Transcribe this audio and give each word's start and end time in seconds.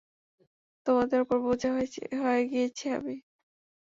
তোমাদের 0.85 1.19
ওপর 1.21 1.37
বোঝা 1.45 1.69
হয়ে 2.21 2.43
গিয়েছি 2.51 2.85
আমি। 2.97 3.15